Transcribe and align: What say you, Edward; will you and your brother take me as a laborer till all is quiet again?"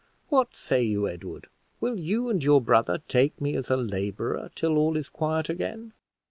What 0.29 0.55
say 0.55 0.81
you, 0.81 1.07
Edward; 1.07 1.47
will 1.79 1.95
you 1.99 2.27
and 2.27 2.43
your 2.43 2.59
brother 2.59 3.03
take 3.07 3.39
me 3.39 3.55
as 3.55 3.69
a 3.69 3.77
laborer 3.77 4.49
till 4.55 4.79
all 4.79 4.97
is 4.97 5.09
quiet 5.09 5.47
again?" 5.47 5.93